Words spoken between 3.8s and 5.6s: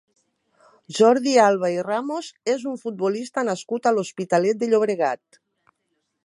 a l'Hospitalet de Llobregat.